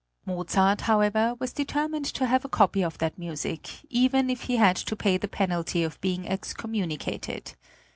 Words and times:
Mozart, 0.25 0.81
however, 0.81 1.35
was 1.37 1.53
determined 1.53 2.05
to 2.05 2.25
have 2.25 2.43
a 2.43 2.49
copy 2.49 2.83
of 2.83 2.97
that 2.97 3.19
music, 3.19 3.69
even 3.91 4.31
if 4.31 4.45
he 4.45 4.55
had 4.55 4.75
to 4.77 4.95
pay 4.95 5.15
the 5.15 5.27
penalty 5.27 5.83
of 5.83 6.01
being 6.01 6.27
excommunicated. 6.27 7.53